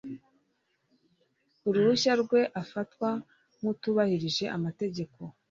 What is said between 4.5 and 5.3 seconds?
amategeko